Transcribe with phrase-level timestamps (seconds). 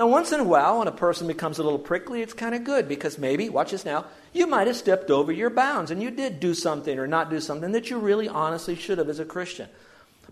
[0.00, 2.64] Now, once in a while, when a person becomes a little prickly, it's kind of
[2.64, 6.10] good because maybe, watch this now, you might have stepped over your bounds and you
[6.10, 9.26] did do something or not do something that you really honestly should have as a
[9.26, 9.68] Christian.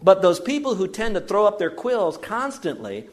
[0.02, 3.10] But those people who tend to throw up their quills constantly,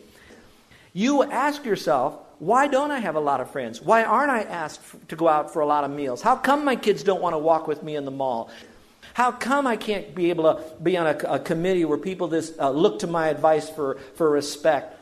[0.94, 3.82] you ask yourself, why don't I have a lot of friends?
[3.82, 6.22] Why aren't I asked to go out for a lot of meals?
[6.22, 8.50] How come my kids don't want to walk with me in the mall?
[9.14, 12.58] How come I can't be able to be on a, a committee where people just
[12.58, 14.95] uh, look to my advice for, for respect?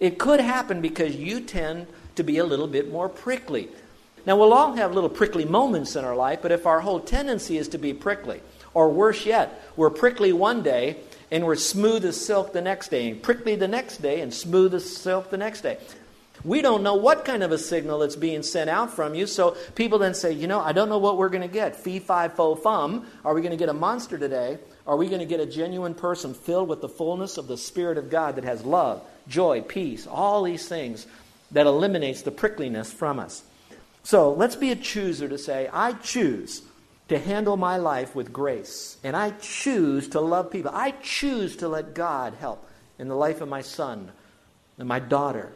[0.00, 3.68] It could happen because you tend to be a little bit more prickly.
[4.26, 7.56] Now, we'll all have little prickly moments in our life, but if our whole tendency
[7.56, 8.42] is to be prickly,
[8.74, 10.98] or worse yet, we're prickly one day
[11.30, 14.74] and we're smooth as silk the next day, and prickly the next day and smooth
[14.74, 15.78] as silk the next day.
[16.44, 19.56] We don't know what kind of a signal that's being sent out from you, so
[19.74, 21.74] people then say, you know, I don't know what we're going to get.
[21.74, 23.06] Fee, fi, fo, fum.
[23.24, 24.58] Are we going to get a monster today?
[24.86, 27.98] Are we going to get a genuine person filled with the fullness of the Spirit
[27.98, 31.06] of God that has love, joy, peace, all these things
[31.50, 33.42] that eliminates the prickliness from us.
[34.02, 36.62] So let's be a chooser to say, I choose
[37.08, 40.70] to handle my life with grace, and I choose to love people.
[40.74, 44.10] I choose to let God help in the life of my son
[44.78, 45.52] and my daughter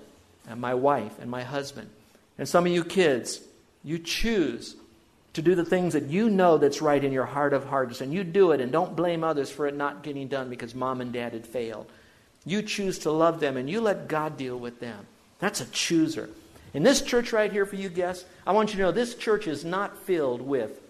[0.48, 1.90] and my wife and my husband.
[2.38, 3.40] And some of you kids,
[3.84, 4.76] you choose
[5.34, 8.12] to do the things that you know that's right in your heart of hearts, and
[8.12, 11.12] you do it, and don't blame others for it not getting done because mom and
[11.12, 11.86] dad had failed.
[12.44, 15.06] You choose to love them and you let God deal with them.
[15.38, 16.28] That's a chooser.
[16.74, 19.46] In this church right here for you guests, I want you to know this church
[19.46, 20.80] is not filled with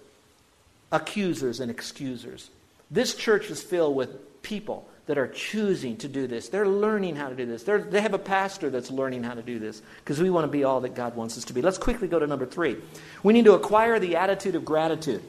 [0.91, 2.51] accusers and excusers.
[2.91, 6.49] This church is filled with people that are choosing to do this.
[6.49, 7.65] They're learning how to do this.
[7.65, 10.53] They're, they have a pastor that's learning how to do this because we want to
[10.53, 11.63] be all that God wants us to be.
[11.63, 12.77] Let's quickly go to number three.
[13.23, 15.23] We need to acquire the attitude of gratitude.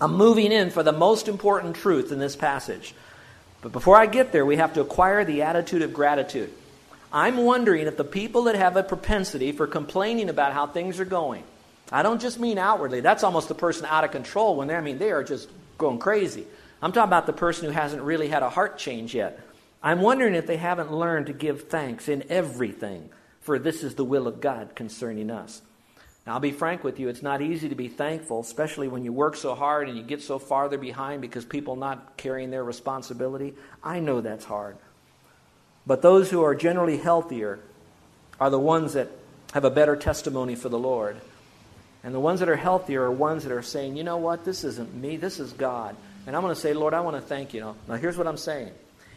[0.00, 2.94] I'm moving in for the most important truth in this passage.
[3.62, 6.52] But before I get there, we have to acquire the attitude of gratitude.
[7.12, 11.04] I'm wondering if the people that have a propensity for complaining about how things are
[11.04, 11.44] going,
[11.90, 14.82] I don't just mean outwardly, that's almost the person out of control when they're, I
[14.82, 16.44] mean, they are just going crazy.
[16.82, 19.40] I'm talking about the person who hasn't really had a heart change yet.
[19.82, 23.08] I'm wondering if they haven't learned to give thanks in everything,
[23.40, 25.62] for this is the will of God concerning us.
[26.26, 29.12] Now, I'll be frank with you, it's not easy to be thankful, especially when you
[29.12, 33.54] work so hard and you get so farther behind because people not carrying their responsibility.
[33.82, 34.76] I know that's hard.
[35.86, 37.60] But those who are generally healthier
[38.40, 39.08] are the ones that
[39.52, 41.16] have a better testimony for the Lord.
[42.02, 44.64] And the ones that are healthier are ones that are saying, you know what, this
[44.64, 45.96] isn't me, this is God.
[46.26, 47.74] And I'm going to say, Lord, I want to thank you.
[47.86, 48.72] Now, here's what I'm saying.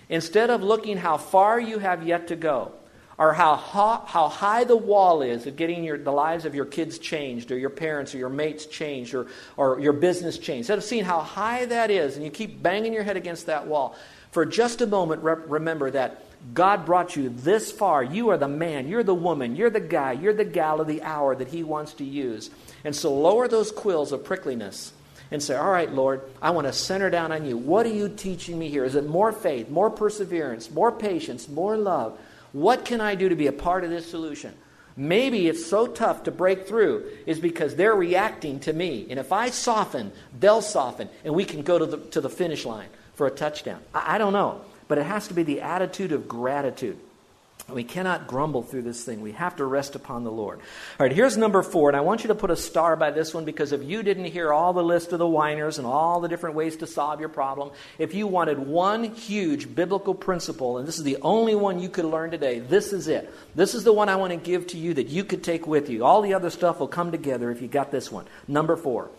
[0.09, 2.71] Instead of looking how far you have yet to go,
[3.19, 6.97] or how, how high the wall is of getting your, the lives of your kids
[6.97, 10.59] changed, or your parents, or your mates changed, or, or your business changed.
[10.61, 13.67] Instead of seeing how high that is, and you keep banging your head against that
[13.67, 13.93] wall,
[14.31, 18.01] for just a moment, re- remember that God brought you this far.
[18.01, 21.03] You are the man, you're the woman, you're the guy, you're the gal of the
[21.03, 22.49] hour that He wants to use.
[22.85, 24.93] And so lower those quills of prickliness
[25.29, 27.57] and say, All right, Lord, I want to center down on you.
[27.57, 28.85] What are you teaching me here?
[28.85, 32.17] Is it more faith, more perseverance, more patience, more love?
[32.51, 34.53] What can I do to be a part of this solution?
[34.95, 39.07] Maybe it's so tough to break through is because they're reacting to me.
[39.09, 42.65] And if I soften, they'll soften, and we can go to the, to the finish
[42.65, 43.79] line for a touchdown.
[43.93, 44.61] I, I don't know.
[44.89, 46.99] But it has to be the attitude of gratitude.
[47.73, 49.21] We cannot grumble through this thing.
[49.21, 50.59] We have to rest upon the Lord.
[50.59, 53.33] All right, here's number four, and I want you to put a star by this
[53.33, 56.27] one because if you didn't hear all the list of the whiners and all the
[56.27, 60.97] different ways to solve your problem, if you wanted one huge biblical principle, and this
[60.97, 63.33] is the only one you could learn today, this is it.
[63.55, 65.89] This is the one I want to give to you that you could take with
[65.89, 66.05] you.
[66.05, 68.25] All the other stuff will come together if you got this one.
[68.47, 69.09] Number four,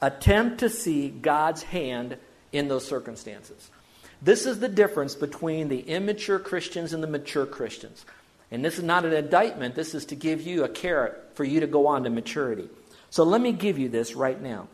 [0.00, 2.16] attempt to see God's hand
[2.52, 3.70] in those circumstances.
[4.20, 8.04] This is the difference between the immature Christians and the mature Christians.
[8.50, 11.60] And this is not an indictment, this is to give you a carrot for you
[11.60, 12.68] to go on to maturity.
[13.10, 14.68] So let me give you this right now.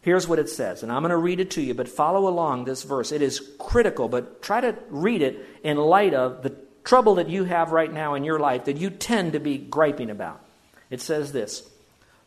[0.00, 2.64] Here's what it says, and I'm going to read it to you, but follow along
[2.64, 3.12] this verse.
[3.12, 6.54] It is critical, but try to read it in light of the
[6.84, 10.08] trouble that you have right now in your life that you tend to be griping
[10.08, 10.40] about.
[10.88, 11.68] It says this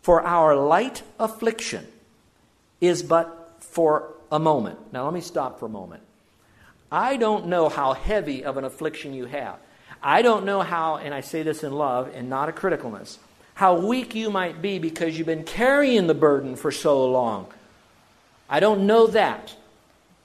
[0.01, 1.87] For our light affliction
[2.79, 4.93] is but for a moment.
[4.93, 6.03] Now, let me stop for a moment.
[6.91, 9.57] I don't know how heavy of an affliction you have.
[10.03, 13.17] I don't know how, and I say this in love and not a criticalness,
[13.53, 17.47] how weak you might be because you've been carrying the burden for so long.
[18.49, 19.55] I don't know that.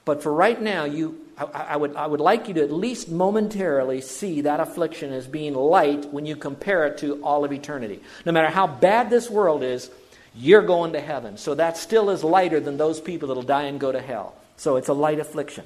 [0.03, 3.09] But for right now, you, I, I, would, I would like you to at least
[3.09, 8.01] momentarily see that affliction as being light when you compare it to all of eternity.
[8.25, 9.91] No matter how bad this world is,
[10.33, 11.37] you're going to heaven.
[11.37, 14.35] So that still is lighter than those people that'll die and go to hell.
[14.55, 15.65] So it's a light affliction.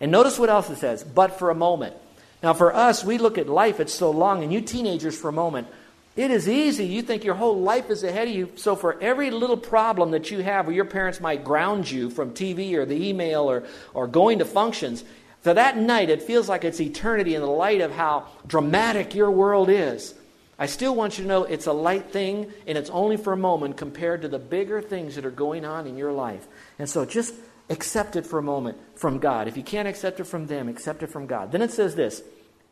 [0.00, 1.96] And notice what else it says, but for a moment.
[2.42, 5.32] Now, for us, we look at life, it's so long, and you teenagers, for a
[5.32, 5.68] moment,
[6.16, 6.84] it is easy.
[6.86, 8.52] You think your whole life is ahead of you.
[8.56, 12.32] So, for every little problem that you have where your parents might ground you from
[12.32, 13.64] TV or the email or,
[13.94, 15.04] or going to functions,
[15.40, 19.30] for that night, it feels like it's eternity in the light of how dramatic your
[19.30, 20.14] world is.
[20.58, 23.36] I still want you to know it's a light thing and it's only for a
[23.36, 26.46] moment compared to the bigger things that are going on in your life.
[26.78, 27.34] And so just
[27.70, 29.48] accept it for a moment from God.
[29.48, 31.52] If you can't accept it from them, accept it from God.
[31.52, 32.22] Then it says this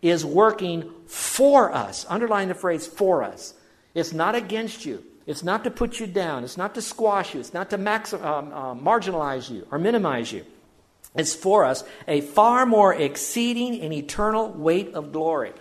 [0.01, 2.05] is working for us.
[2.09, 3.55] Underline the phrase for us.
[3.95, 5.05] It's not against you.
[5.27, 6.43] It's not to put you down.
[6.43, 7.41] It's not to squash you.
[7.41, 10.45] It's not to uh, marginalize you or minimize you.
[11.15, 15.53] It's for us a far more exceeding and eternal weight of glory.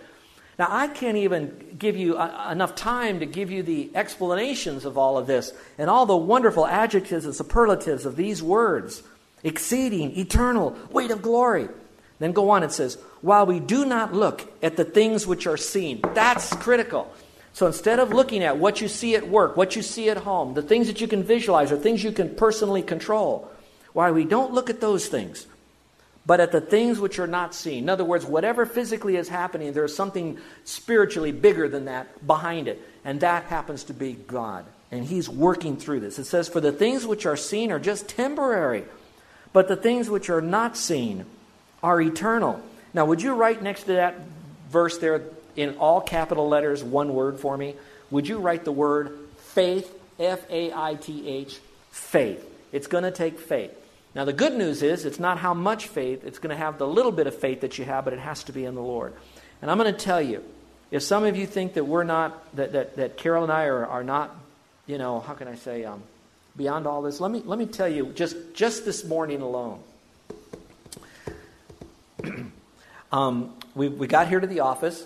[0.58, 4.98] Now, I can't even give you uh, enough time to give you the explanations of
[4.98, 9.02] all of this and all the wonderful adjectives and superlatives of these words
[9.42, 11.68] exceeding, eternal, weight of glory.
[12.18, 15.56] Then go on, it says, while we do not look at the things which are
[15.56, 16.00] seen.
[16.14, 17.12] That's critical.
[17.52, 20.54] So instead of looking at what you see at work, what you see at home,
[20.54, 23.50] the things that you can visualize or things you can personally control,
[23.92, 25.46] why we don't look at those things,
[26.24, 27.84] but at the things which are not seen.
[27.84, 32.80] In other words, whatever physically is happening, there's something spiritually bigger than that behind it.
[33.04, 34.64] And that happens to be God.
[34.90, 36.18] And He's working through this.
[36.18, 38.84] It says, For the things which are seen are just temporary,
[39.52, 41.26] but the things which are not seen
[41.82, 42.60] are eternal.
[42.94, 44.14] Now, would you write next to that
[44.70, 45.22] verse there
[45.56, 47.74] in all capital letters one word for me?
[48.10, 51.58] Would you write the word faith, F A I T H,
[51.90, 52.44] faith?
[52.72, 53.72] It's going to take faith.
[54.14, 56.86] Now, the good news is it's not how much faith, it's going to have the
[56.86, 59.14] little bit of faith that you have, but it has to be in the Lord.
[59.62, 60.44] And I'm going to tell you,
[60.90, 63.86] if some of you think that we're not, that, that, that Carol and I are,
[63.86, 64.34] are not,
[64.86, 66.02] you know, how can I say, um,
[66.56, 69.80] beyond all this, let me, let me tell you, just, just this morning alone,
[73.12, 75.04] um, we, we got here to the office,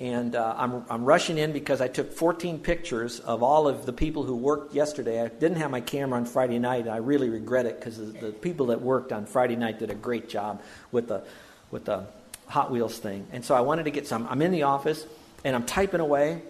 [0.00, 3.92] and uh, I'm, I'm rushing in because I took 14 pictures of all of the
[3.92, 5.22] people who worked yesterday.
[5.22, 8.32] I didn't have my camera on Friday night, and I really regret it because the
[8.32, 11.22] people that worked on Friday night did a great job with the,
[11.70, 12.04] with the
[12.48, 13.26] Hot Wheels thing.
[13.32, 14.26] And so I wanted to get some.
[14.28, 15.06] I'm in the office,
[15.44, 16.42] and I'm typing away,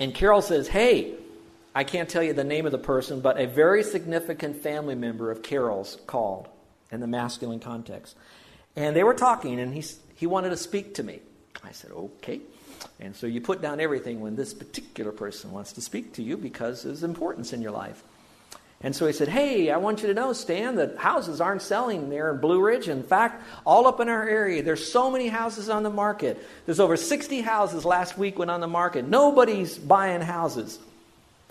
[0.00, 1.14] and Carol says, Hey,
[1.74, 5.30] I can't tell you the name of the person, but a very significant family member
[5.30, 6.48] of Carol's called
[6.90, 8.16] in the masculine context.
[8.76, 9.84] And they were talking, and he,
[10.14, 11.20] he wanted to speak to me.
[11.64, 12.40] I said, okay.
[13.00, 16.36] And so you put down everything when this particular person wants to speak to you
[16.36, 18.02] because there's importance in your life.
[18.80, 22.10] And so he said, Hey, I want you to know, Stan, that houses aren't selling
[22.10, 22.88] there in Blue Ridge.
[22.88, 26.40] In fact, all up in our area, there's so many houses on the market.
[26.64, 29.08] There's over 60 houses last week went on the market.
[29.08, 30.78] Nobody's buying houses.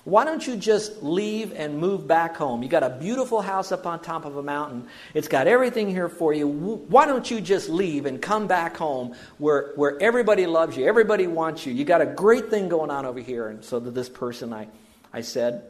[0.08, 2.64] Why don't you just leave and move back home?
[2.64, 4.88] You got a beautiful house up on top of a mountain.
[5.14, 6.48] It's got everything here for you.
[6.48, 11.28] Why don't you just leave and come back home where, where everybody loves you, everybody
[11.28, 11.74] wants you?
[11.74, 13.50] You got a great thing going on over here.
[13.50, 14.70] And so to this person, I,
[15.12, 15.64] I said,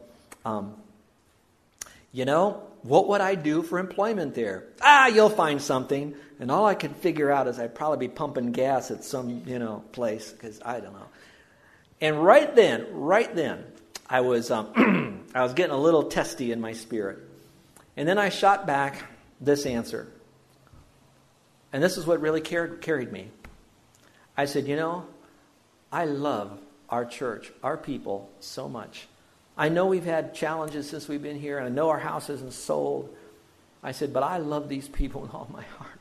[0.44, 0.76] um,
[2.12, 4.68] you know, what would I do for employment there?
[4.80, 6.14] Ah, you'll find something.
[6.38, 9.58] And all I could figure out is I'd probably be pumping gas at some, you
[9.58, 11.08] know, place because I don't know.
[12.00, 13.64] And right then, right then,
[14.08, 17.18] I was, um, I was getting a little testy in my spirit.
[17.96, 19.02] And then I shot back
[19.40, 20.08] this answer.
[21.72, 23.28] And this is what really carried, carried me.
[24.36, 25.06] I said, You know,
[25.92, 29.08] I love our church, our people, so much.
[29.56, 32.52] I know we've had challenges since we've been here, and I know our house isn't
[32.52, 33.14] sold.
[33.82, 35.98] I said, But I love these people with all my heart.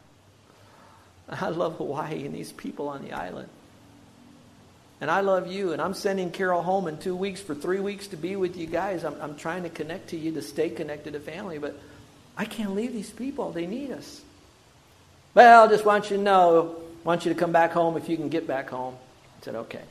[1.30, 3.50] I love Hawaii and these people on the island.
[5.00, 8.08] And I love you, and I'm sending Carol home in two weeks for three weeks
[8.08, 9.04] to be with you guys.
[9.04, 11.80] I'm, I'm trying to connect to you to stay connected to family, but
[12.36, 13.52] I can't leave these people.
[13.52, 14.22] They need us.
[15.36, 18.30] Well, just want you to know, want you to come back home if you can
[18.30, 18.96] get back home.
[19.40, 19.84] I said, okay.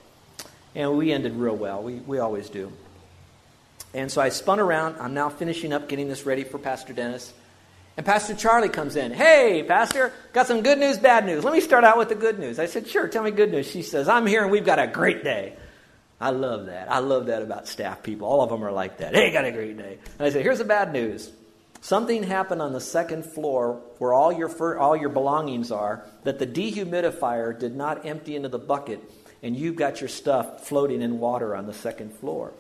[0.74, 1.82] And we ended real well.
[1.82, 2.72] We, we always do.
[3.94, 4.96] And so I spun around.
[5.00, 7.32] I'm now finishing up getting this ready for Pastor Dennis.
[7.96, 9.10] And Pastor Charlie comes in.
[9.10, 11.44] Hey, Pastor, got some good news, bad news.
[11.44, 12.58] Let me start out with the good news.
[12.58, 13.66] I said, Sure, tell me good news.
[13.70, 15.56] She says, I'm here and we've got a great day.
[16.20, 16.90] I love that.
[16.90, 18.28] I love that about staff people.
[18.28, 19.14] All of them are like that.
[19.14, 19.98] Hey, got a great day.
[20.18, 21.30] And I said, Here's the bad news.
[21.80, 26.38] Something happened on the second floor where all your, fir- all your belongings are that
[26.38, 29.00] the dehumidifier did not empty into the bucket,
[29.42, 32.52] and you've got your stuff floating in water on the second floor.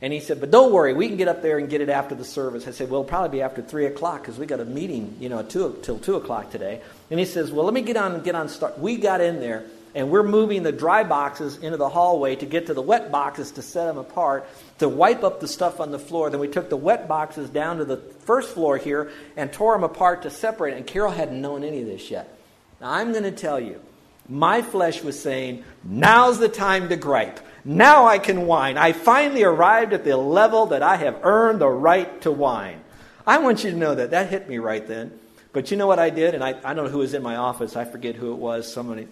[0.00, 2.14] And he said, But don't worry, we can get up there and get it after
[2.14, 2.68] the service.
[2.68, 5.28] I said, Well, it'll probably be after 3 o'clock because we got a meeting, you
[5.28, 6.80] know, two, till 2 o'clock today.
[7.10, 8.78] And he says, Well, let me get on and get on start.
[8.78, 9.64] We got in there
[9.94, 13.52] and we're moving the dry boxes into the hallway to get to the wet boxes
[13.52, 16.30] to set them apart, to wipe up the stuff on the floor.
[16.30, 19.84] Then we took the wet boxes down to the first floor here and tore them
[19.84, 20.76] apart to separate.
[20.76, 22.38] And Carol hadn't known any of this yet.
[22.80, 23.80] Now, I'm going to tell you,
[24.28, 27.40] my flesh was saying, Now's the time to gripe.
[27.68, 28.78] Now I can whine.
[28.78, 32.80] I finally arrived at the level that I have earned the right to whine.
[33.26, 34.12] I want you to know that.
[34.12, 35.12] That hit me right then.
[35.52, 36.34] But you know what I did?
[36.34, 37.76] And I, I don't know who was in my office.
[37.76, 38.72] I forget who it was.
[38.72, 39.06] Somebody.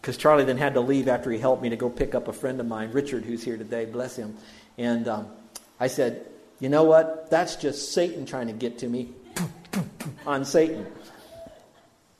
[0.00, 2.32] Because Charlie then had to leave after he helped me to go pick up a
[2.32, 3.86] friend of mine, Richard, who's here today.
[3.86, 4.36] Bless him.
[4.78, 5.26] And um,
[5.80, 6.26] I said,
[6.60, 7.28] You know what?
[7.28, 9.10] That's just Satan trying to get to me
[10.28, 10.86] on Satan.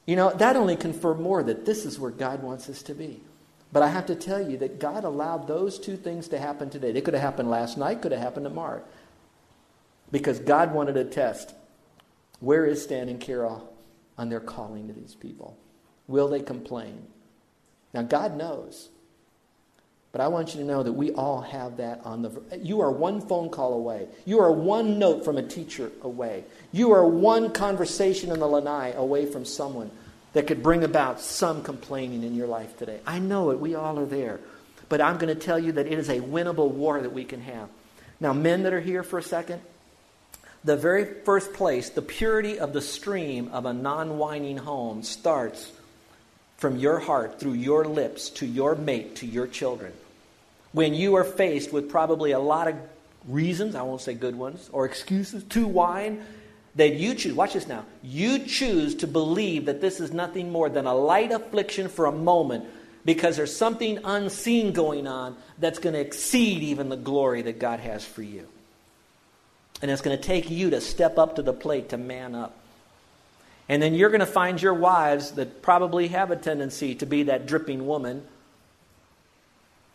[0.04, 3.20] You know, that only confirmed more that this is where God wants us to be.
[3.76, 6.92] But I have to tell you that God allowed those two things to happen today.
[6.92, 8.82] They could have happened last night, could have happened tomorrow.
[10.10, 11.54] Because God wanted to test
[12.40, 13.70] where is Stan and Carol
[14.16, 15.58] on their calling to these people?
[16.08, 17.06] Will they complain?
[17.92, 18.88] Now, God knows.
[20.10, 22.32] But I want you to know that we all have that on the.
[22.58, 24.08] You are one phone call away.
[24.24, 26.44] You are one note from a teacher away.
[26.72, 29.90] You are one conversation in the lanai away from someone
[30.32, 33.00] that could bring about some complaining in your life today.
[33.06, 33.60] I know it.
[33.60, 34.40] We all are there.
[34.88, 37.40] But I'm going to tell you that it is a winnable war that we can
[37.40, 37.68] have.
[38.20, 39.60] Now, men that are here for a second,
[40.64, 45.72] the very first place, the purity of the stream of a non whining home starts
[46.56, 49.92] from your heart, through your lips, to your mate, to your children.
[50.72, 52.76] When you are faced with probably a lot of
[53.28, 56.24] reasons, I won't say good ones, or excuses to whine,
[56.76, 60.68] that you choose, watch this now, you choose to believe that this is nothing more
[60.68, 62.66] than a light affliction for a moment
[63.04, 67.80] because there's something unseen going on that's going to exceed even the glory that God
[67.80, 68.46] has for you.
[69.80, 72.56] And it's going to take you to step up to the plate to man up.
[73.68, 77.24] And then you're going to find your wives that probably have a tendency to be
[77.24, 78.22] that dripping woman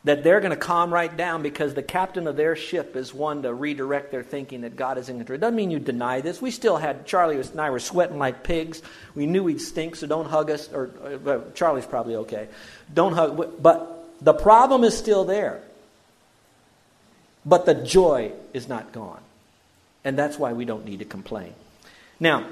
[0.03, 3.43] that they're going to calm right down because the captain of their ship is one
[3.43, 5.35] to redirect their thinking that God is in control.
[5.35, 6.41] It doesn't mean you deny this.
[6.41, 8.81] We still had, Charlie and I were sweating like pigs.
[9.13, 10.71] We knew we'd stink, so don't hug us.
[10.73, 10.89] Or
[11.25, 12.47] uh, Charlie's probably okay.
[12.91, 13.61] Don't hug.
[13.61, 15.61] But the problem is still there.
[17.45, 19.21] But the joy is not gone.
[20.03, 21.53] And that's why we don't need to complain.
[22.19, 22.47] Now,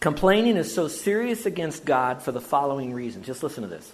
[0.00, 3.24] complaining is so serious against God for the following reason.
[3.24, 3.92] Just listen to this.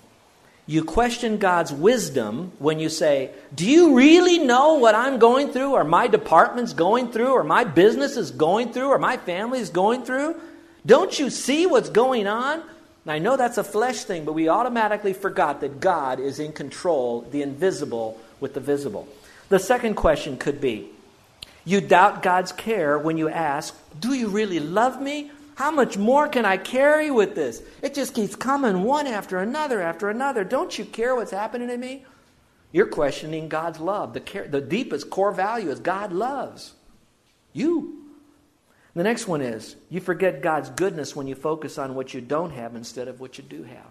[0.68, 5.72] You question God's wisdom when you say, Do you really know what I'm going through,
[5.72, 9.70] or my department's going through, or my business is going through, or my family is
[9.70, 10.38] going through?
[10.84, 12.60] Don't you see what's going on?
[12.60, 16.52] And I know that's a flesh thing, but we automatically forgot that God is in
[16.52, 19.08] control, the invisible with the visible.
[19.48, 20.90] The second question could be
[21.64, 25.30] You doubt God's care when you ask, Do you really love me?
[25.58, 27.64] How much more can I carry with this?
[27.82, 30.44] It just keeps coming one after another after another.
[30.44, 32.04] Don't you care what's happening to me?
[32.70, 34.12] You're questioning God's love.
[34.12, 36.74] The, care, the deepest core value is God loves
[37.52, 38.04] you.
[38.94, 42.50] The next one is you forget God's goodness when you focus on what you don't
[42.50, 43.90] have instead of what you do have.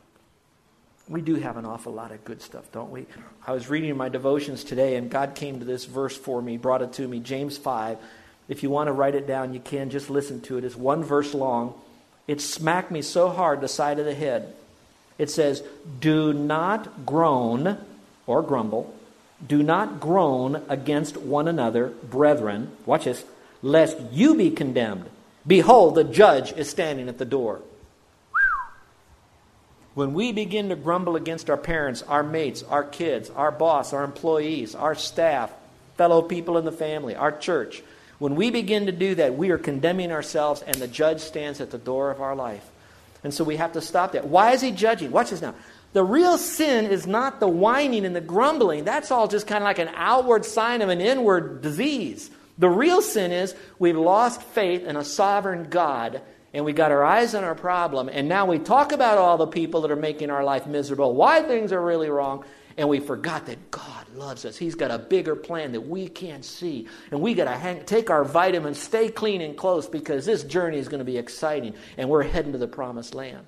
[1.10, 3.08] We do have an awful lot of good stuff, don't we?
[3.46, 6.82] I was reading my devotions today, and God came to this verse for me, brought
[6.82, 7.98] it to me, James 5.
[8.48, 9.90] If you want to write it down, you can.
[9.90, 10.64] Just listen to it.
[10.64, 11.74] It's one verse long.
[12.28, 14.54] It smacked me so hard the side of the head.
[15.18, 15.64] It says,
[16.00, 17.78] Do not groan
[18.26, 18.94] or grumble.
[19.46, 22.72] Do not groan against one another, brethren.
[22.86, 23.24] Watch this.
[23.62, 25.10] Lest you be condemned.
[25.46, 27.62] Behold, the judge is standing at the door.
[29.94, 34.04] When we begin to grumble against our parents, our mates, our kids, our boss, our
[34.04, 35.52] employees, our staff,
[35.96, 37.82] fellow people in the family, our church,
[38.20, 41.72] when we begin to do that, we are condemning ourselves, and the judge stands at
[41.72, 42.68] the door of our life.
[43.24, 44.28] And so we have to stop that.
[44.28, 45.12] Why is he judging?
[45.12, 45.56] Watch this now.
[45.94, 48.84] The real sin is not the whining and the grumbling.
[48.84, 52.30] That's all just kind of like an outward sign of an inward disease.
[52.58, 56.22] The real sin is we've lost faith in a sovereign God
[56.54, 59.48] and we got our eyes on our problem and now we talk about all the
[59.48, 62.46] people that are making our life miserable, why things are really wrong,
[62.78, 64.58] and we forgot that God loves us.
[64.58, 66.88] He's got a bigger plan that we can't see.
[67.12, 70.88] And we got to take our vitamins, stay clean and close because this journey is
[70.88, 73.46] going to be exciting and we're heading to the promised land.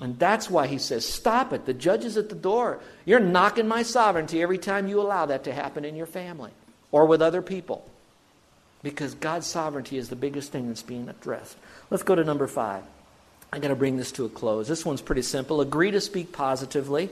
[0.00, 1.66] And that's why he says, Stop it.
[1.66, 2.80] The judge is at the door.
[3.04, 6.50] You're knocking my sovereignty every time you allow that to happen in your family
[6.90, 7.88] or with other people.
[8.82, 11.56] Because God's sovereignty is the biggest thing that's being addressed.
[11.90, 12.82] Let's go to number five.
[13.52, 14.66] I got to bring this to a close.
[14.66, 15.60] This one's pretty simple.
[15.60, 17.10] Agree to speak positively.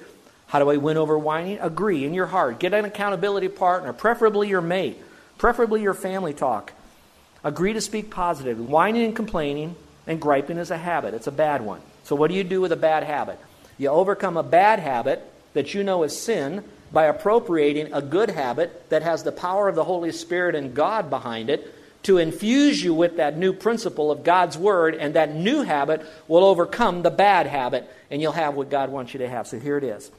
[0.53, 1.59] How do I win over whining?
[1.61, 2.61] Agree in your heart.
[2.61, 5.01] Get an accountability partner, preferably your mate,
[5.39, 6.75] preferably your family talk.
[7.43, 8.61] Agree to speak positive.
[8.61, 11.81] Whining and complaining and griping is a habit, it's a bad one.
[12.05, 13.39] So, what do you do with a bad habit?
[13.79, 18.91] You overcome a bad habit that you know is sin by appropriating a good habit
[18.91, 22.93] that has the power of the Holy Spirit and God behind it to infuse you
[22.93, 27.47] with that new principle of God's Word, and that new habit will overcome the bad
[27.47, 29.47] habit, and you'll have what God wants you to have.
[29.47, 30.11] So here it is.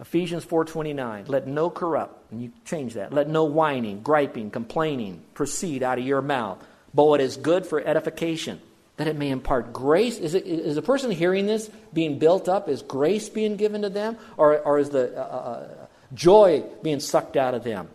[0.00, 5.82] Ephesians 4:29 Let no corrupt and you change that let no whining griping complaining proceed
[5.82, 6.58] out of your mouth
[6.94, 8.60] but what is good for edification
[8.96, 12.68] that it may impart grace is, it, is a person hearing this being built up
[12.68, 17.00] is grace being given to them or, or is the uh, uh, uh joy being
[17.00, 17.88] sucked out of them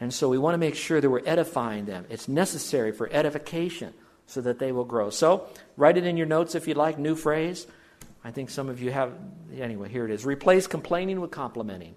[0.00, 2.04] and so we want to make sure that we're edifying them.
[2.10, 3.94] It's necessary for edification
[4.26, 5.10] so that they will grow.
[5.10, 6.98] So write it in your notes if you'd like.
[6.98, 7.66] New phrase.
[8.24, 9.12] I think some of you have.
[9.54, 10.24] Anyway, here it is.
[10.24, 11.94] Replace complaining with complimenting.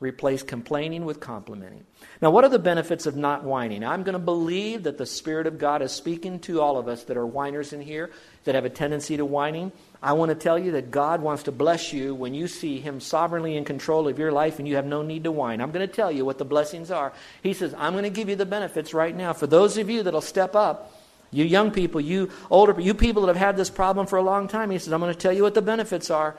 [0.00, 1.84] Replace complaining with complimenting.
[2.22, 3.84] Now, what are the benefits of not whining?
[3.84, 7.04] I'm going to believe that the Spirit of God is speaking to all of us
[7.04, 8.10] that are whiners in here,
[8.44, 9.72] that have a tendency to whining.
[10.02, 12.98] I want to tell you that God wants to bless you when you see Him
[12.98, 15.60] sovereignly in control of your life and you have no need to whine.
[15.60, 17.12] I'm going to tell you what the blessings are.
[17.42, 19.34] He says, I'm going to give you the benefits right now.
[19.34, 20.94] For those of you that'll step up,
[21.32, 24.48] you young people, you older, you people that have had this problem for a long
[24.48, 26.36] time, He says, I'm going to tell you what the benefits are.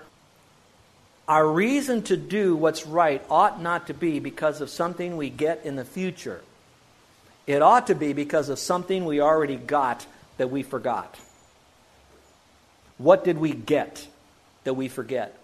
[1.28, 5.66] Our reason to do what's right ought not to be because of something we get
[5.66, 6.42] in the future.
[7.48, 10.06] It ought to be because of something we already got
[10.38, 11.18] that we forgot.
[12.98, 14.08] What did we get
[14.64, 15.38] that we forget?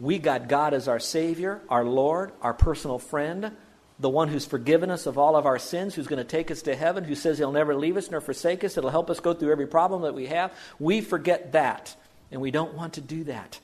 [0.00, 3.52] We got God as our Savior, our Lord, our personal friend,
[3.98, 6.62] the one who's forgiven us of all of our sins, who's going to take us
[6.62, 9.34] to heaven, who says he'll never leave us nor forsake us, it'll help us go
[9.34, 10.52] through every problem that we have.
[10.78, 11.96] We forget that,
[12.30, 13.58] and we don't want to do that.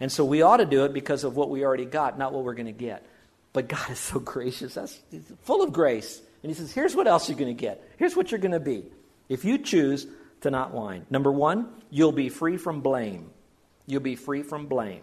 [0.00, 2.44] And so we ought to do it because of what we already got, not what
[2.44, 3.06] we're going to get.
[3.52, 4.74] But God is so gracious.
[4.74, 4.98] That's
[5.42, 6.20] full of grace.
[6.42, 7.82] And he says, here's what else you're going to get.
[7.96, 8.84] Here's what you're going to be.
[9.28, 10.06] If you choose
[10.42, 11.06] to not whine.
[11.08, 13.30] Number one, you'll be free from blame.
[13.86, 15.02] You'll be free from blame.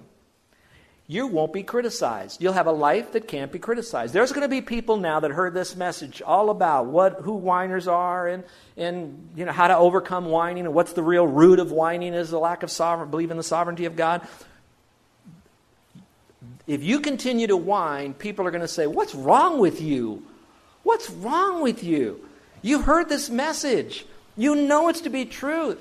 [1.11, 2.41] You won't be criticized.
[2.41, 4.13] You'll have a life that can't be criticized.
[4.13, 7.85] There's going to be people now that heard this message all about what who whiners
[7.85, 8.45] are and
[8.77, 12.29] and you know how to overcome whining and what's the real root of whining is
[12.29, 14.25] the lack of sovereign believe in the sovereignty of God.
[16.65, 20.23] If you continue to whine, people are going to say, "What's wrong with you?
[20.83, 22.25] What's wrong with you?
[22.61, 24.05] You heard this message.
[24.37, 25.77] You know it's to be truth.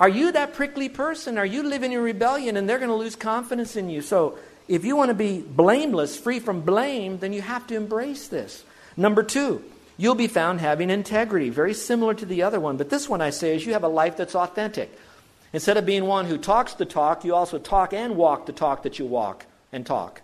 [0.00, 1.38] Are you that prickly person?
[1.38, 4.02] Are you living in rebellion and they're going to lose confidence in you?
[4.02, 8.28] So, if you want to be blameless, free from blame, then you have to embrace
[8.28, 8.64] this.
[8.96, 9.62] Number two,
[9.96, 12.76] you'll be found having integrity, very similar to the other one.
[12.76, 14.96] But this one I say is you have a life that's authentic.
[15.52, 18.84] Instead of being one who talks the talk, you also talk and walk the talk
[18.84, 20.22] that you walk and talk.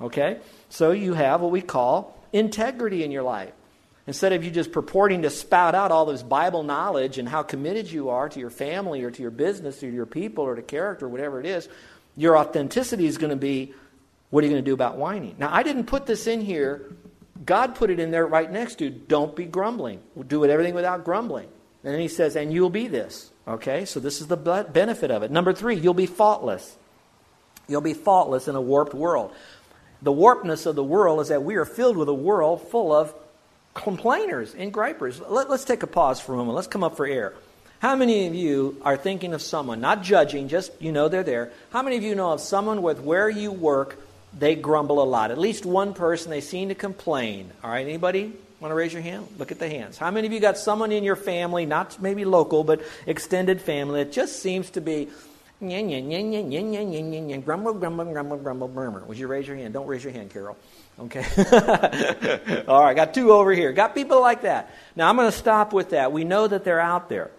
[0.00, 0.38] Okay?
[0.70, 3.52] So you have what we call integrity in your life.
[4.06, 7.90] Instead of you just purporting to spout out all this Bible knowledge and how committed
[7.90, 11.06] you are to your family or to your business or your people or to character,
[11.06, 11.68] or whatever it is,
[12.16, 13.72] your authenticity is going to be
[14.30, 15.36] what are you going to do about whining?
[15.38, 16.90] Now, I didn't put this in here.
[17.46, 20.00] God put it in there right next to don't be grumbling.
[20.26, 21.48] Do it everything without grumbling.
[21.84, 23.30] And then he says, and you'll be this.
[23.46, 25.30] Okay, so this is the benefit of it.
[25.30, 26.76] Number three, you'll be faultless.
[27.68, 29.32] You'll be faultless in a warped world.
[30.02, 33.14] The warpedness of the world is that we are filled with a world full of
[33.74, 35.20] complainers and gripers.
[35.20, 36.54] Let, us take a pause for a moment.
[36.54, 37.34] Let's come up for air.
[37.80, 41.52] How many of you are thinking of someone, not judging, just you know they're there?
[41.70, 43.98] How many of you know of someone with where you work,
[44.38, 45.30] they grumble a lot?
[45.30, 47.50] At least one person, they seem to complain.
[47.62, 49.26] All right, anybody want to raise your hand?
[49.36, 49.98] Look at the hands.
[49.98, 54.02] How many of you got someone in your family, not maybe local, but extended family,
[54.02, 55.08] that just seems to be
[57.40, 59.04] grumble, grumble, grumble, grumble, murmur?
[59.04, 59.74] Would you raise your hand?
[59.74, 60.56] Don't raise your hand, Carol.
[60.98, 61.24] Okay.
[62.68, 63.72] All right, got two over here.
[63.72, 64.74] Got people like that.
[64.94, 66.12] Now I'm going to stop with that.
[66.12, 67.30] We know that they're out there.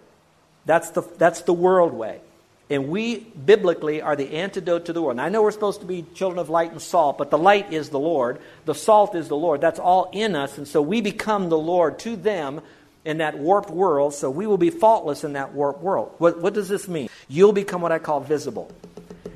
[0.66, 2.20] That's the, that's the world way.
[2.68, 5.18] And we, biblically, are the antidote to the world.
[5.18, 7.72] Now, I know we're supposed to be children of light and salt, but the light
[7.72, 8.40] is the Lord.
[8.64, 9.60] The salt is the Lord.
[9.60, 10.58] That's all in us.
[10.58, 12.60] And so we become the Lord to them
[13.06, 14.12] in that warped world.
[14.12, 16.12] So we will be faultless in that warped world.
[16.18, 17.08] What, what does this mean?
[17.28, 18.70] You'll become what I call visible.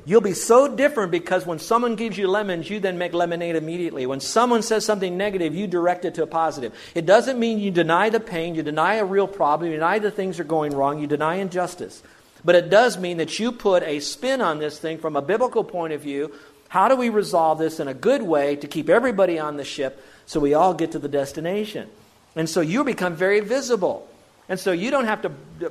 [0.03, 4.05] You'll be so different because when someone gives you lemons, you then make lemonade immediately.
[4.05, 6.73] When someone says something negative, you direct it to a positive.
[6.95, 10.11] It doesn't mean you deny the pain, you deny a real problem, you deny the
[10.11, 12.03] things are going wrong, you deny injustice.
[12.43, 15.63] But it does mean that you put a spin on this thing from a biblical
[15.63, 16.33] point of view.
[16.67, 20.03] How do we resolve this in a good way to keep everybody on the ship
[20.25, 21.89] so we all get to the destination?
[22.35, 24.07] And so you become very visible.
[24.47, 25.69] And so you don't have to uh,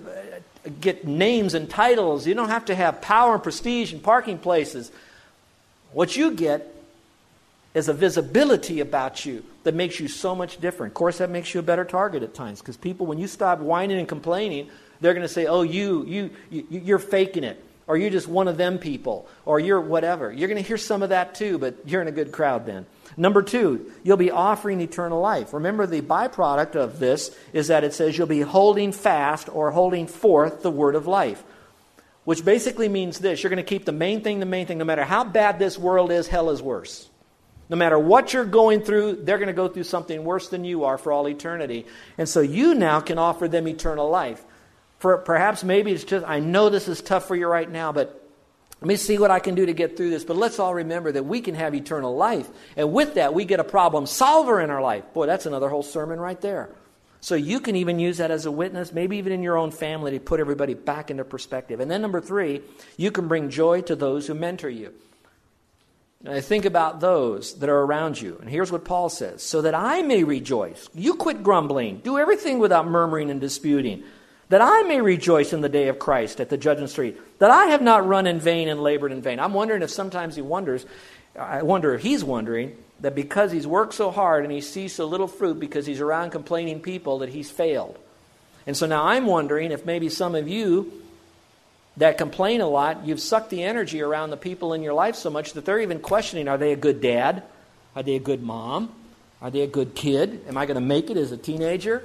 [0.81, 2.27] get names and titles.
[2.27, 4.91] You don't have to have power and prestige and parking places.
[5.93, 6.75] What you get
[7.75, 10.91] is a visibility about you that makes you so much different.
[10.91, 13.61] Of course, that makes you a better target at times because people, when you stop
[13.61, 14.71] whining and complaining,
[15.01, 18.47] they're going to say, "Oh, you, you, you, you're faking it." Or you're just one
[18.47, 20.33] of them people, or you're whatever.
[20.33, 22.87] You're going to hear some of that too, but you're in a good crowd then.
[23.17, 25.53] Number two, you'll be offering eternal life.
[25.53, 30.07] Remember, the byproduct of this is that it says you'll be holding fast or holding
[30.07, 31.43] forth the word of life,
[32.25, 34.79] which basically means this you're going to keep the main thing the main thing.
[34.79, 37.09] No matter how bad this world is, hell is worse.
[37.69, 40.85] No matter what you're going through, they're going to go through something worse than you
[40.85, 41.87] are for all eternity.
[42.19, 44.45] And so you now can offer them eternal life.
[45.01, 48.23] For perhaps maybe it's just, I know this is tough for you right now, but
[48.83, 50.25] let me see what I can do to get through this.
[50.25, 52.49] But let's all remember that we can have eternal life.
[52.77, 55.05] And with that, we get a problem solver in our life.
[55.15, 56.69] Boy, that's another whole sermon right there.
[57.23, 60.11] So you can even use that as a witness, maybe even in your own family,
[60.13, 61.81] to put everybody back into perspective.
[61.81, 62.61] And then number three,
[62.99, 64.93] you can bring joy to those who mentor you.
[66.25, 68.37] And I think about those that are around you.
[68.39, 70.91] And here's what Paul says so that I may rejoice.
[70.95, 72.01] You quit grumbling.
[72.01, 74.05] Do everything without murmuring and disputing
[74.51, 77.67] that I may rejoice in the day of Christ at the judgment street, that I
[77.67, 79.39] have not run in vain and labored in vain.
[79.39, 80.85] I'm wondering if sometimes he wonders,
[81.39, 85.07] I wonder if he's wondering that because he's worked so hard and he sees so
[85.07, 87.97] little fruit because he's around complaining people that he's failed.
[88.67, 90.93] And so now I'm wondering if maybe some of you
[91.97, 95.31] that complain a lot, you've sucked the energy around the people in your life so
[95.31, 97.45] much that they're even questioning are they a good dad?
[97.95, 98.93] Are they a good mom?
[99.41, 100.45] Are they a good kid?
[100.49, 102.03] Am I going to make it as a teenager?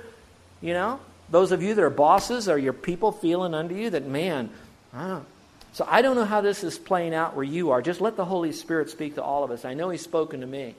[0.62, 1.00] You know?
[1.30, 4.50] Those of you that are bosses, are your people feeling under you that, man,
[4.94, 5.26] I don't.
[5.74, 7.82] So I don't know how this is playing out where you are.
[7.82, 9.66] Just let the Holy Spirit speak to all of us.
[9.66, 10.76] I know He's spoken to me.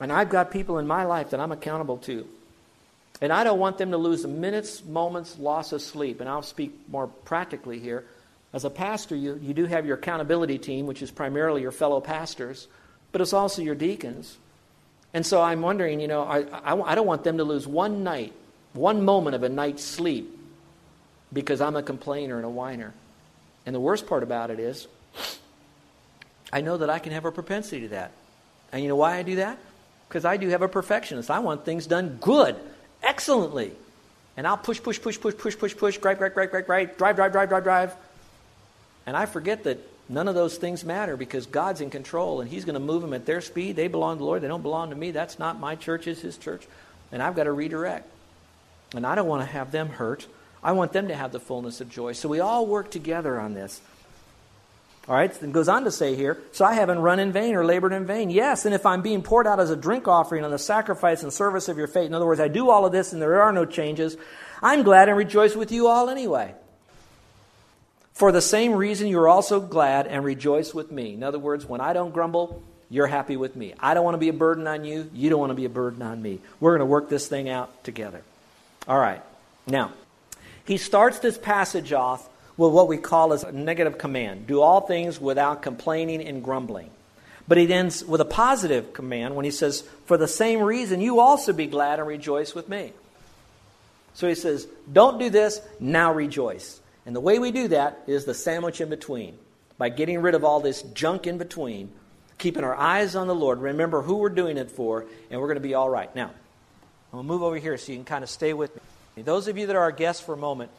[0.00, 2.26] And I've got people in my life that I'm accountable to.
[3.20, 6.20] And I don't want them to lose minute's, moment's loss of sleep.
[6.20, 8.04] And I'll speak more practically here.
[8.52, 12.00] As a pastor, you, you do have your accountability team, which is primarily your fellow
[12.00, 12.68] pastors,
[13.12, 14.36] but it's also your deacons.
[15.12, 18.04] And so I'm wondering, you know, I, I, I don't want them to lose one
[18.04, 18.32] night
[18.72, 20.38] one moment of a night's sleep
[21.32, 22.94] because I'm a complainer and a whiner.
[23.66, 24.86] And the worst part about it is,
[26.52, 28.12] I know that I can have a propensity to that.
[28.72, 29.58] And you know why I do that?
[30.08, 31.30] Because I do have a perfectionist.
[31.30, 32.56] I want things done good,
[33.02, 33.72] excellently.
[34.36, 37.16] And I'll push, push, push, push, push, push, push, gripe, gripe, gripe, gripe, gripe, drive,
[37.16, 37.96] drive, drive, drive, drive.
[39.04, 39.78] And I forget that
[40.08, 43.12] none of those things matter because God's in control and He's going to move them
[43.12, 43.76] at their speed.
[43.76, 44.42] They belong to the Lord.
[44.42, 45.10] They don't belong to me.
[45.10, 46.66] That's not my church, it's His church.
[47.10, 48.08] And I've got to redirect.
[48.94, 50.26] And I don't want to have them hurt.
[50.62, 52.12] I want them to have the fullness of joy.
[52.12, 53.80] So we all work together on this.
[55.08, 57.64] All right, then goes on to say here, so I haven't run in vain or
[57.64, 58.28] labored in vain.
[58.28, 61.32] Yes, and if I'm being poured out as a drink offering on the sacrifice and
[61.32, 63.50] service of your faith, in other words, I do all of this and there are
[63.50, 64.18] no changes,
[64.62, 66.54] I'm glad and rejoice with you all anyway.
[68.12, 71.14] For the same reason, you are also glad and rejoice with me.
[71.14, 73.72] In other words, when I don't grumble, you're happy with me.
[73.80, 75.10] I don't want to be a burden on you.
[75.14, 76.40] You don't want to be a burden on me.
[76.60, 78.22] We're going to work this thing out together.
[78.88, 79.22] All right.
[79.66, 79.92] Now,
[80.64, 84.80] he starts this passage off with what we call as a negative command do all
[84.80, 86.90] things without complaining and grumbling.
[87.46, 91.20] But he ends with a positive command when he says, For the same reason, you
[91.20, 92.92] also be glad and rejoice with me.
[94.14, 96.80] So he says, Don't do this, now rejoice.
[97.06, 99.38] And the way we do that is the sandwich in between.
[99.78, 101.90] By getting rid of all this junk in between,
[102.36, 105.56] keeping our eyes on the Lord, remember who we're doing it for, and we're going
[105.56, 106.14] to be all right.
[106.14, 106.32] Now,
[107.12, 108.74] I'm going to move over here so you can kind of stay with
[109.16, 109.22] me.
[109.22, 110.70] Those of you that are our guests for a moment,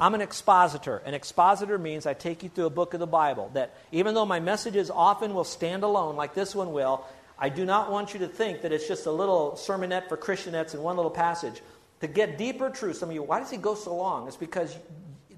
[0.00, 1.02] I'm an expositor.
[1.04, 3.50] An expositor means I take you through a book of the Bible.
[3.54, 7.04] That even though my messages often will stand alone, like this one will,
[7.38, 10.74] I do not want you to think that it's just a little sermonette for Christianettes
[10.74, 11.60] in one little passage.
[12.00, 14.28] To get deeper truth, some of you, why does he go so long?
[14.28, 14.76] It's because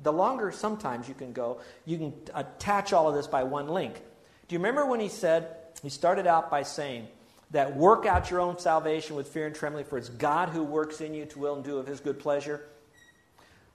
[0.02, 3.94] the longer sometimes you can go, you can attach all of this by one link.
[4.48, 7.08] Do you remember when he said, he started out by saying,
[7.50, 11.00] that work out your own salvation with fear and trembling, for it's God who works
[11.00, 12.64] in you to will and do of his good pleasure.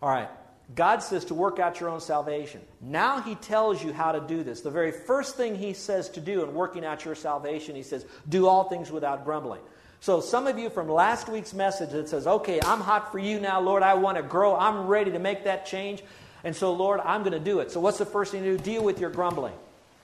[0.01, 0.29] All right.
[0.73, 2.59] God says to work out your own salvation.
[2.81, 4.61] Now he tells you how to do this.
[4.61, 8.03] The very first thing he says to do in working out your salvation, he says,
[8.27, 9.61] do all things without grumbling.
[9.99, 13.39] So some of you from last week's message that says, okay, I'm hot for you
[13.39, 13.83] now, Lord.
[13.83, 14.55] I want to grow.
[14.55, 16.03] I'm ready to make that change.
[16.43, 17.71] And so, Lord, I'm going to do it.
[17.71, 18.63] So what's the first thing to do?
[18.63, 19.55] Deal with your grumbling.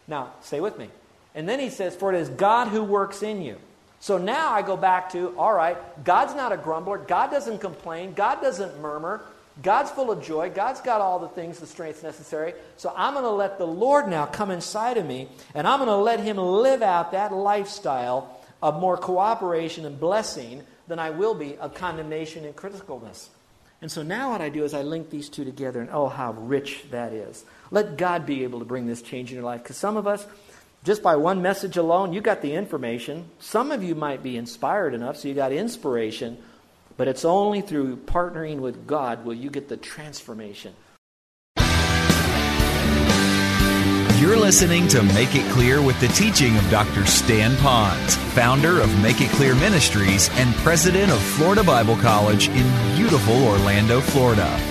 [0.08, 0.90] Now, stay with me.
[1.34, 3.58] And then he says, For it is God who works in you.
[4.00, 6.98] So now I go back to, all right, God's not a grumbler.
[6.98, 8.14] God doesn't complain.
[8.14, 9.22] God doesn't murmur.
[9.62, 10.50] God's full of joy.
[10.50, 12.54] God's got all the things, the strengths necessary.
[12.78, 15.90] So I'm going to let the Lord now come inside of me, and I'm going
[15.90, 21.36] to let Him live out that lifestyle of more cooperation and blessing than I will
[21.36, 23.28] be of condemnation and criticalness.
[23.82, 26.34] And so now what I do is I link these two together, and oh, how
[26.34, 27.44] rich that is.
[27.72, 29.64] Let God be able to bring this change in your life.
[29.64, 30.26] Because some of us,
[30.84, 33.30] just by one message alone, you got the information.
[33.40, 36.38] Some of you might be inspired enough, so you got inspiration.
[36.98, 40.74] But it's only through partnering with God will you get the transformation.
[44.20, 47.08] You're listening to Make It Clear with the teaching of Dr.
[47.08, 52.96] Stan Ponz, founder of Make It Clear Ministries and president of Florida Bible College in
[52.96, 54.71] beautiful Orlando, Florida.